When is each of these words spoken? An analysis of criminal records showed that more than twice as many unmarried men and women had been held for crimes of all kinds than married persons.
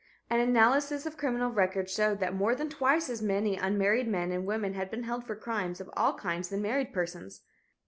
An 0.31 0.39
analysis 0.39 1.05
of 1.05 1.15
criminal 1.15 1.51
records 1.51 1.93
showed 1.93 2.19
that 2.21 2.33
more 2.33 2.55
than 2.55 2.69
twice 2.71 3.07
as 3.07 3.21
many 3.21 3.55
unmarried 3.55 4.07
men 4.07 4.31
and 4.31 4.47
women 4.47 4.73
had 4.73 4.89
been 4.89 5.03
held 5.03 5.23
for 5.27 5.35
crimes 5.35 5.79
of 5.79 5.91
all 5.95 6.15
kinds 6.15 6.49
than 6.49 6.59
married 6.63 6.91
persons. 6.91 7.41